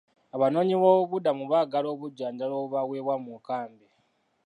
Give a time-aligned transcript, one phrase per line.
[0.35, 3.87] Abanoonyibobubuddamu baagala obujjanjabi obubaweebwa mu nkambi.